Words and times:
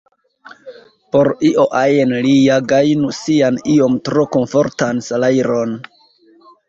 Por 1.15 1.27
io 1.49 1.65
ajn 1.81 2.15
li 2.25 2.33
ja 2.45 2.57
gajnu 2.71 3.11
sian 3.19 3.61
iom 3.75 3.99
tro 4.09 4.25
komfortan 4.37 5.05
salajron. 5.09 5.77